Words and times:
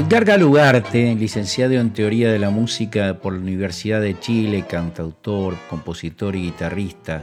Edgar 0.00 0.24
Galugarte, 0.24 1.14
licenciado 1.14 1.74
en 1.74 1.92
Teoría 1.92 2.32
de 2.32 2.38
la 2.38 2.48
Música 2.48 3.18
por 3.20 3.34
la 3.34 3.40
Universidad 3.40 4.00
de 4.00 4.18
Chile, 4.18 4.64
cantautor, 4.66 5.58
compositor 5.68 6.34
y 6.34 6.44
guitarrista, 6.44 7.22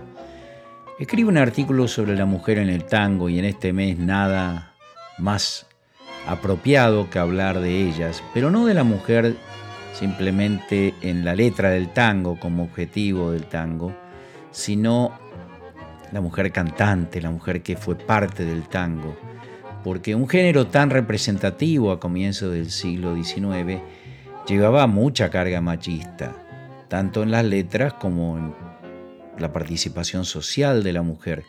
escribe 1.00 1.28
un 1.28 1.40
artículo 1.40 1.88
sobre 1.88 2.16
la 2.16 2.26
mujer 2.26 2.60
en 2.60 2.70
el 2.70 2.84
tango 2.84 3.30
y 3.30 3.40
en 3.40 3.46
este 3.46 3.74
mes 3.74 3.98
nada 3.98 4.76
más 5.18 5.66
apropiado 6.28 7.10
que 7.10 7.18
hablar 7.18 7.62
de 7.62 7.82
ellas, 7.82 8.22
pero 8.32 8.52
no 8.52 8.68
de 8.68 8.76
la 8.76 8.84
mujer 8.84 9.36
simplemente 9.92 10.94
en 11.02 11.26
la 11.26 11.34
letra 11.34 11.72
del 11.72 11.92
tango 11.92 12.40
como 12.40 12.62
objetivo 12.62 13.32
del 13.32 13.48
tango, 13.48 13.92
sino 14.52 15.20
la 16.12 16.22
mujer 16.22 16.52
cantante, 16.52 17.22
la 17.22 17.32
mujer 17.32 17.64
que 17.64 17.76
fue 17.76 17.96
parte 17.96 18.46
del 18.46 18.68
tango, 18.68 19.18
porque 19.88 20.16
un 20.16 20.28
género 20.28 20.68
tan 20.68 20.90
representativo 20.90 21.94
a 21.94 22.00
comienzos 22.02 22.52
del 22.52 22.72
siglo 22.72 23.16
XIX 23.16 23.80
llevaba 24.46 24.86
mucha 24.86 25.30
carga 25.30 25.62
machista, 25.62 26.36
tanto 26.90 27.24
en 27.24 27.32
las 27.32 27.46
letras 27.46 27.94
como 27.94 28.38
en 28.38 28.54
la 29.40 29.54
participación 29.54 30.26
social 30.26 30.84
de 30.84 30.92
la 30.92 31.04
mujer. 31.04 31.46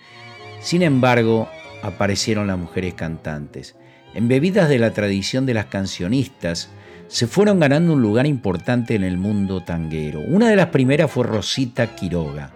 Sin 0.61 0.83
embargo, 0.83 1.48
aparecieron 1.83 2.47
las 2.47 2.59
mujeres 2.59 2.95
cantantes. 2.95 3.74
Embebidas 4.14 4.69
de 4.69 4.78
la 4.78 4.92
tradición 4.92 5.45
de 5.45 5.55
las 5.55 5.66
cancionistas, 5.66 6.70
se 7.09 7.27
fueron 7.27 7.59
ganando 7.59 7.92
un 7.95 8.02
lugar 8.02 8.28
importante 8.28 8.95
en 8.95 9.02
el 9.02 9.19
mundo 9.19 9.64
tanguero. 9.64 10.20
Una 10.20 10.48
de 10.48 10.55
las 10.55 10.66
primeras 10.66 11.11
fue 11.11 11.27
Rosita 11.27 11.97
Quiroga, 11.97 12.52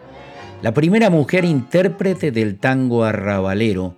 la 0.62 0.72
primera 0.72 1.10
mujer 1.10 1.44
intérprete 1.44 2.30
del 2.30 2.60
tango 2.60 3.02
arrabalero, 3.02 3.96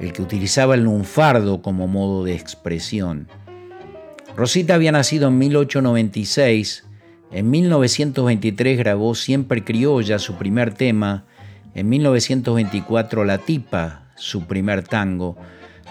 el 0.00 0.12
que 0.12 0.22
utilizaba 0.22 0.74
el 0.74 0.84
lunfardo 0.84 1.62
como 1.62 1.86
modo 1.86 2.24
de 2.24 2.34
expresión. 2.34 3.28
Rosita 4.36 4.74
había 4.74 4.92
nacido 4.92 5.28
en 5.28 5.38
1896, 5.38 6.84
en 7.32 7.50
1923 7.50 8.78
grabó 8.78 9.14
Siempre 9.14 9.64
Criolla, 9.64 10.18
su 10.18 10.34
primer 10.34 10.74
tema, 10.74 11.24
en 11.74 11.88
1924 11.88 13.24
La 13.24 13.38
Tipa, 13.38 14.12
su 14.16 14.46
primer 14.46 14.82
tango, 14.82 15.36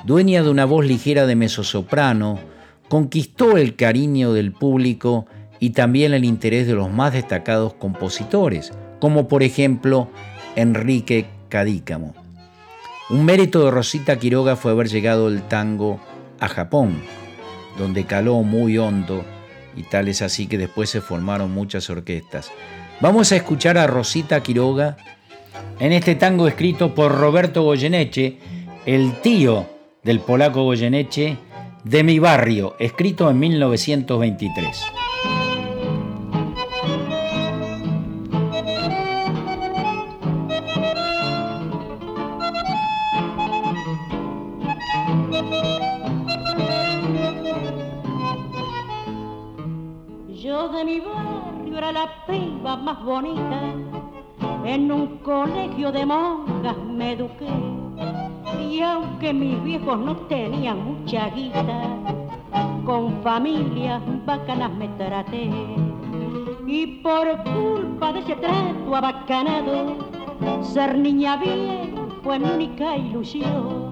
dueña 0.06 0.44
de 0.44 0.50
una 0.50 0.66
voz 0.66 0.86
ligera 0.86 1.26
de 1.26 1.36
mezzosoprano, 1.36 2.40
conquistó 2.90 3.58
el 3.58 3.76
cariño 3.76 4.34
del 4.34 4.52
público 4.52 5.26
y 5.60 5.72
también 5.72 6.14
el 6.14 6.26
interés 6.26 6.68
de 6.68 6.74
los 6.74 6.92
más 6.92 7.14
destacados 7.14 7.74
compositores, 7.74 8.72
como 9.00 9.28
por 9.28 9.44
ejemplo 9.44 10.10
Enrique 10.56 11.26
Cadícamo. 11.50 12.25
Un 13.08 13.24
mérito 13.24 13.64
de 13.64 13.70
Rosita 13.70 14.18
Quiroga 14.18 14.56
fue 14.56 14.72
haber 14.72 14.90
llegado 14.90 15.28
el 15.28 15.44
tango 15.44 16.00
a 16.40 16.48
Japón, 16.48 17.04
donde 17.78 18.06
caló 18.06 18.42
muy 18.42 18.80
hondo 18.80 19.24
y 19.76 19.84
tal 19.84 20.08
es 20.08 20.24
así 20.24 20.48
que 20.48 20.58
después 20.58 20.90
se 20.90 21.02
formaron 21.02 21.54
muchas 21.54 21.88
orquestas. 21.92 22.52
Vamos 23.02 23.32
a 23.32 23.36
escuchar 23.36 23.78
a 23.78 23.86
Rosita 23.86 24.42
Quiroga 24.42 24.98
en 25.80 25.92
este 25.92 26.16
tango 26.16 26.48
escrito 26.48 26.96
por 26.96 27.16
Roberto 27.16 27.62
Goyeneche, 27.62 28.40
el 28.88 29.22
tío 29.22 29.68
del 30.04 30.20
polaco 30.20 30.64
Goyeneche, 30.64 31.38
de 31.84 32.04
mi 32.04 32.18
barrio, 32.18 32.76
escrito 32.80 33.30
en 33.30 33.38
1923. 33.38 34.84
Yo 50.46 50.70
de 50.70 50.86
mi 50.86 51.00
barrio 51.00 51.76
era 51.76 51.92
la 51.92 52.08
piba 52.28 52.78
más 52.78 53.04
bonita, 53.04 53.62
en 54.64 54.92
un 54.92 55.18
colegio 55.24 55.92
de 55.92 56.06
monjas 56.06 56.78
me 56.78 57.14
eduqué 57.14 57.50
y 58.70 58.80
aunque 58.82 59.34
mis 59.34 59.64
viejos 59.64 59.98
no 59.98 60.16
tenían 60.28 60.86
mucha 60.86 61.30
guita, 61.32 61.88
con 62.86 63.24
familias 63.24 64.04
bacanas 64.28 64.72
me 64.76 64.88
traté. 64.90 65.50
Y 66.68 67.02
por 67.02 67.26
culpa 67.44 68.14
de 68.14 68.20
ese 68.20 68.36
trato 68.36 68.96
abacanado, 68.96 69.98
ser 70.62 70.96
niña 70.96 71.38
bien 71.38 71.96
fue 72.22 72.38
mi 72.38 72.52
única 72.52 72.96
ilusión. 72.96 73.92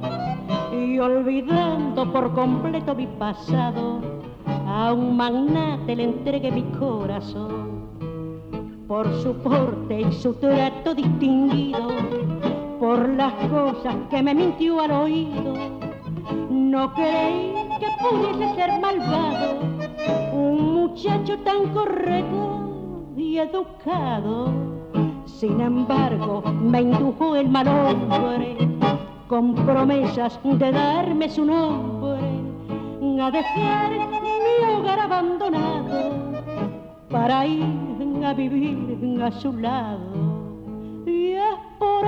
Y 0.71 0.99
olvidando 0.99 2.13
por 2.13 2.31
completo 2.35 2.93
mi 2.93 3.07
pasado, 3.07 4.01
un 4.93 5.17
magnate 5.17 5.95
le 5.95 6.03
entregué 6.03 6.51
mi 6.51 6.63
corazón. 6.79 7.83
Por 8.87 9.11
su 9.21 9.33
porte 9.35 10.01
y 10.01 10.11
su 10.11 10.33
trato 10.35 10.93
distinguido, 10.93 11.87
por 12.79 13.09
las 13.09 13.33
cosas 13.49 13.95
que 14.09 14.21
me 14.21 14.35
mintió 14.35 14.79
al 14.81 14.91
oído. 14.91 15.53
No 16.49 16.93
creí 16.93 17.53
que 17.79 17.87
pudiese 18.01 18.55
ser 18.55 18.79
malvado 18.79 19.59
un 20.33 20.73
muchacho 20.73 21.37
tan 21.39 21.73
correcto 21.73 23.05
y 23.17 23.37
educado. 23.37 24.51
Sin 25.25 25.59
embargo, 25.59 26.43
me 26.43 26.81
indujo 26.81 27.35
el 27.35 27.49
mal 27.49 27.67
hombre 27.67 28.57
con 29.27 29.55
promesas 29.55 30.39
de 30.43 30.71
darme 30.71 31.27
su 31.29 31.43
nombre, 31.45 32.12
a 33.19 33.31
dejar 33.31 33.91
mi 33.91 34.73
hogar 34.73 34.99
abandonado 34.99 36.11
para 37.09 37.45
ir 37.45 37.65
a 38.25 38.33
vivir 38.33 39.21
a 39.21 39.31
su 39.31 39.53
lado. 39.53 41.03
Y 41.05 41.33
es 41.33 41.55
por 41.79 42.03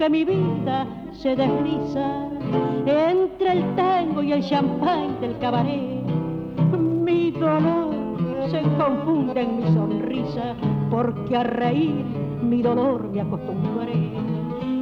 que 0.00 0.08
mi 0.08 0.24
vida 0.24 0.86
se 1.12 1.36
desliza 1.36 2.28
entre 2.86 3.52
el 3.52 3.74
tango 3.76 4.22
y 4.22 4.32
el 4.32 4.42
champán 4.42 5.20
del 5.20 5.38
cabaret. 5.38 6.02
Mi 6.78 7.30
dolor 7.30 7.94
se 8.50 8.62
confunde 8.78 9.42
en 9.42 9.56
mi 9.58 9.62
sonrisa 9.74 10.54
porque 10.90 11.36
a 11.36 11.42
reír 11.42 12.04
mi 12.42 12.62
dolor 12.62 13.10
me 13.10 13.20
acostumbré. 13.20 14.10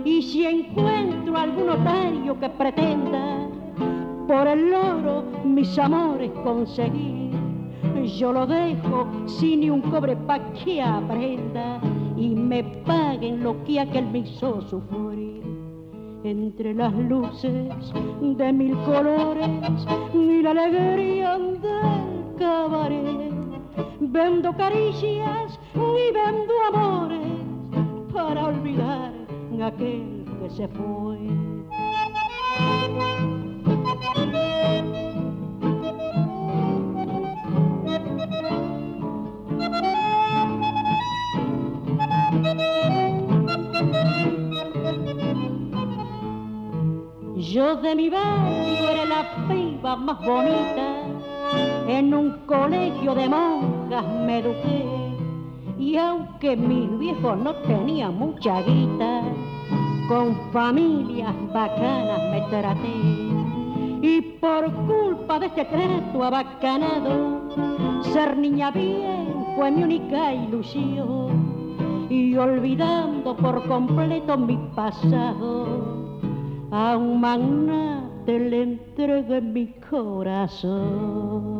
Y 0.04 0.22
si 0.22 0.46
encuentro 0.46 1.36
algún 1.36 1.66
notario 1.66 2.38
que 2.38 2.48
pretenda 2.50 3.48
por 4.28 4.46
el 4.46 4.74
oro 4.74 5.24
mis 5.42 5.78
amores 5.78 6.30
conseguir, 6.44 7.32
yo 8.18 8.30
lo 8.30 8.46
dejo 8.46 9.06
sin 9.26 9.60
ni 9.60 9.70
un 9.70 9.80
cobre 9.80 10.16
pa' 10.16 10.38
que 10.52 10.82
aprenda 10.82 11.80
y 12.14 12.28
me 12.34 12.62
paguen 12.84 13.42
lo 13.42 13.64
que 13.64 13.80
aquel 13.80 14.06
me 14.10 14.18
hizo 14.18 14.60
sufrir. 14.60 15.42
Entre 16.24 16.74
las 16.74 16.92
luces 16.94 17.70
de 18.20 18.52
mil 18.52 18.76
colores 18.84 19.48
y 20.12 20.42
la 20.42 20.50
alegría 20.50 21.38
del 21.38 22.34
cabaret, 22.38 23.32
vendo 24.00 24.54
caricias 24.56 25.58
y 25.74 26.12
vendo 26.12 26.52
amores 26.70 27.26
para 28.12 28.46
olvidar 28.46 29.12
aquel 29.62 30.24
que 30.40 30.50
se 30.50 30.68
fue. 30.68 31.18
Yo 47.58 47.74
de 47.74 47.92
mi 47.96 48.08
barrio 48.08 48.88
era 48.88 49.04
la 49.04 49.48
piba 49.48 49.96
más 49.96 50.24
bonita, 50.24 51.02
en 51.88 52.14
un 52.14 52.30
colegio 52.46 53.16
de 53.16 53.28
monjas 53.28 54.04
me 54.24 54.38
eduqué. 54.38 54.86
Y 55.76 55.96
aunque 55.96 56.56
mis 56.56 56.96
viejos 57.00 57.36
no 57.36 57.52
tenían 57.66 58.16
mucha 58.16 58.62
guita, 58.62 59.22
con 60.08 60.36
familias 60.52 61.34
bacanas 61.52 62.20
me 62.30 62.42
traté. 62.42 62.96
Y 64.02 64.20
por 64.40 64.72
culpa 64.86 65.40
de 65.40 65.46
este 65.46 65.64
trato 65.64 66.22
abacanado, 66.22 68.02
ser 68.02 68.36
niña 68.36 68.70
bien 68.70 69.34
fue 69.56 69.72
mi 69.72 69.82
única 69.82 70.32
ilusión. 70.32 72.06
Y 72.08 72.36
olvidando 72.36 73.36
por 73.36 73.66
completo 73.66 74.38
mi 74.38 74.56
pasado, 74.76 76.17
a 76.70 76.96
un 76.96 77.20
magnate 77.20 78.38
le 78.38 78.62
entregué 78.62 79.40
mi 79.40 79.66
corazón. 79.90 81.57